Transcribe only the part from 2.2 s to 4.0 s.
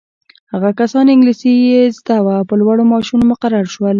وه په لوړو معاشونو مقرر شول.